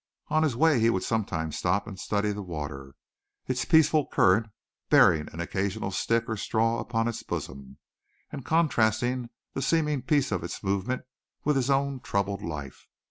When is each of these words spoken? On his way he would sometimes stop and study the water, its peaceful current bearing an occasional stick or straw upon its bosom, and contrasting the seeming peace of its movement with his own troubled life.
On 0.29 0.41
his 0.41 0.55
way 0.55 0.79
he 0.79 0.89
would 0.89 1.03
sometimes 1.03 1.59
stop 1.59 1.85
and 1.85 1.99
study 1.99 2.31
the 2.31 2.41
water, 2.41 2.95
its 3.47 3.65
peaceful 3.65 4.07
current 4.07 4.47
bearing 4.89 5.29
an 5.31 5.39
occasional 5.39 5.91
stick 5.91 6.27
or 6.27 6.35
straw 6.37 6.79
upon 6.79 7.07
its 7.07 7.21
bosom, 7.21 7.77
and 8.31 8.43
contrasting 8.43 9.29
the 9.53 9.61
seeming 9.61 10.01
peace 10.01 10.31
of 10.31 10.43
its 10.43 10.63
movement 10.63 11.03
with 11.43 11.55
his 11.55 11.69
own 11.69 11.99
troubled 11.99 12.41
life. 12.41 12.87